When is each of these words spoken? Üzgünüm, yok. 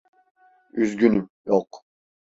Üzgünüm, 0.73 1.29
yok. 1.45 1.85